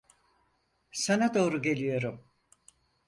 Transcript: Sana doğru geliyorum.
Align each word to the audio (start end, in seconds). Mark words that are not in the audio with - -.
Sana 0.91 1.33
doğru 1.33 1.61
geliyorum. 1.61 2.25